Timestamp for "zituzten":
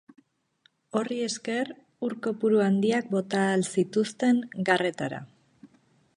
3.77-4.43